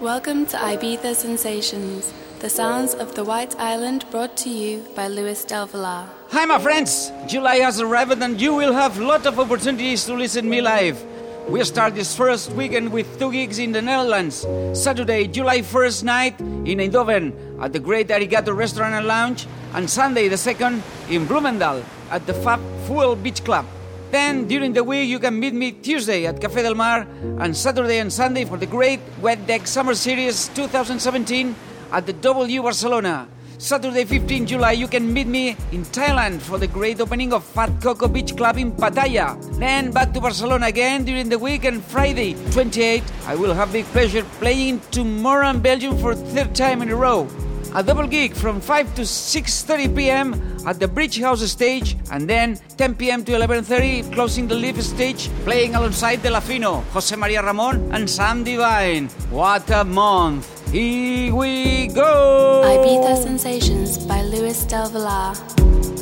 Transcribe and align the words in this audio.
Welcome 0.00 0.46
to 0.46 0.56
Ibiza 0.56 1.14
Sensations, 1.14 2.10
the 2.38 2.48
sounds 2.48 2.94
of 2.94 3.14
the 3.14 3.22
White 3.22 3.54
Island 3.60 4.06
brought 4.10 4.34
to 4.38 4.48
you 4.48 4.82
by 4.96 5.08
Luis 5.08 5.44
Del 5.44 5.66
Villar. 5.66 6.08
Hi, 6.30 6.46
my 6.46 6.58
friends! 6.58 7.12
July 7.28 7.56
has 7.56 7.82
arrived 7.82 8.22
and 8.22 8.40
you 8.40 8.54
will 8.54 8.72
have 8.72 8.96
lot 8.98 9.26
of 9.26 9.38
opportunities 9.38 10.06
to 10.06 10.14
listen 10.14 10.48
me 10.48 10.62
live. 10.62 11.04
We 11.50 11.62
start 11.64 11.94
this 11.94 12.16
first 12.16 12.50
weekend 12.52 12.90
with 12.90 13.18
two 13.18 13.30
gigs 13.30 13.58
in 13.58 13.72
the 13.72 13.82
Netherlands. 13.82 14.46
Saturday, 14.72 15.26
July 15.26 15.58
1st 15.58 16.04
night 16.04 16.40
in 16.40 16.78
Eindhoven 16.78 17.60
at 17.62 17.74
the 17.74 17.78
Great 17.78 18.08
Arigato 18.08 18.56
Restaurant 18.56 18.94
and 18.94 19.06
Lounge, 19.06 19.46
and 19.74 19.90
Sunday 19.90 20.28
the 20.28 20.36
2nd 20.36 20.80
in 21.10 21.26
Bloemendaal 21.26 21.84
at 22.10 22.26
the 22.26 22.32
Fab 22.32 22.60
Fuel 22.86 23.16
Beach 23.16 23.44
Club. 23.44 23.66
Then, 24.10 24.48
during 24.48 24.72
the 24.72 24.82
week, 24.82 25.08
you 25.08 25.20
can 25.20 25.38
meet 25.38 25.54
me 25.54 25.70
Tuesday 25.70 26.26
at 26.26 26.40
Café 26.40 26.62
del 26.62 26.74
Mar 26.74 27.06
and 27.38 27.56
Saturday 27.56 27.98
and 27.98 28.12
Sunday 28.12 28.44
for 28.44 28.56
the 28.56 28.66
Great 28.66 28.98
Wet 29.20 29.46
Deck 29.46 29.68
Summer 29.68 29.94
Series 29.94 30.48
2017 30.48 31.54
at 31.92 32.06
the 32.06 32.12
W 32.14 32.62
Barcelona. 32.62 33.28
Saturday 33.58 34.04
15 34.04 34.46
July, 34.46 34.72
you 34.72 34.88
can 34.88 35.12
meet 35.12 35.28
me 35.28 35.50
in 35.70 35.84
Thailand 35.84 36.40
for 36.40 36.58
the 36.58 36.66
great 36.66 37.00
opening 37.00 37.32
of 37.32 37.44
Fat 37.44 37.70
Coco 37.80 38.08
Beach 38.08 38.36
Club 38.36 38.58
in 38.58 38.72
Pattaya. 38.72 39.38
Then 39.60 39.92
back 39.92 40.12
to 40.14 40.20
Barcelona 40.20 40.66
again 40.66 41.04
during 41.04 41.28
the 41.28 41.38
week 41.38 41.64
and 41.64 41.84
Friday 41.84 42.34
28, 42.50 43.04
I 43.26 43.36
will 43.36 43.54
have 43.54 43.70
the 43.70 43.84
pleasure 43.94 44.24
playing 44.40 44.80
tomorrow 44.90 45.50
in 45.50 45.60
Belgium 45.60 45.96
for 45.98 46.16
third 46.16 46.52
time 46.56 46.82
in 46.82 46.90
a 46.90 46.96
row 46.96 47.28
a 47.74 47.82
double 47.82 48.06
gig 48.06 48.34
from 48.34 48.60
5 48.60 48.94
to 48.96 49.02
6.30 49.02 49.96
p.m. 49.96 50.34
at 50.66 50.80
the 50.80 50.88
Bridge 50.88 51.20
House 51.20 51.42
stage 51.50 51.96
and 52.10 52.28
then 52.28 52.58
10 52.76 52.94
p.m. 52.96 53.24
to 53.24 53.32
11.30 53.32 54.12
closing 54.12 54.48
the 54.48 54.54
live 54.54 54.82
stage 54.82 55.30
playing 55.44 55.74
alongside 55.74 56.20
Delafino, 56.20 56.82
Jose 56.92 57.14
Maria 57.16 57.42
Ramon 57.42 57.92
and 57.92 58.08
Sam 58.08 58.44
Divine. 58.44 59.08
What 59.30 59.70
a 59.70 59.84
month! 59.84 60.46
Here 60.72 61.34
we 61.34 61.88
go! 61.88 62.62
Ibiza 62.64 63.22
Sensations 63.22 63.98
by 63.98 64.22
Luis 64.22 64.64
Del 64.64 64.88
Villar. 64.88 65.99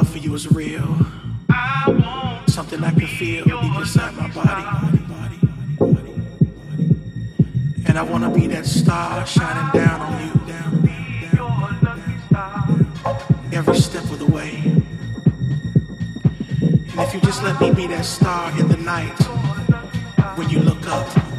love 0.00 0.08
for 0.08 0.18
you 0.18 0.34
is 0.34 0.50
real. 0.52 0.96
Something 2.46 2.82
I 2.82 2.90
can 2.90 3.06
feel 3.06 3.44
deep 3.44 3.76
inside 3.76 4.16
my 4.16 4.28
body. 4.32 4.64
And 7.86 7.98
I 7.98 8.02
wanna 8.02 8.30
be 8.30 8.46
that 8.46 8.64
star 8.64 9.26
shining 9.26 9.70
down 9.78 10.00
on 10.00 10.12
you. 10.24 10.32
Every 13.52 13.76
step 13.76 14.04
of 14.04 14.18
the 14.20 14.26
way. 14.26 14.62
And 16.92 17.00
if 17.00 17.12
you 17.12 17.20
just 17.20 17.42
let 17.42 17.60
me 17.60 17.70
be 17.70 17.86
that 17.88 18.06
star 18.06 18.58
in 18.58 18.68
the 18.68 18.78
night 18.78 19.18
when 20.36 20.48
you 20.48 20.60
look 20.60 20.86
up. 20.88 21.29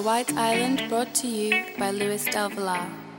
The 0.00 0.06
White 0.06 0.32
Island 0.32 0.88
brought 0.88 1.12
to 1.16 1.26
you 1.26 1.62
by 1.78 1.90
Luis 1.90 2.24
Del. 2.24 3.09